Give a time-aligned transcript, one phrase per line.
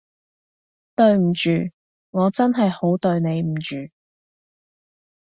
[0.95, 1.51] 對唔住，
[2.09, 3.75] 我真係好對你唔住